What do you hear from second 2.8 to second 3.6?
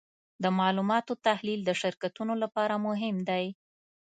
مهم دی.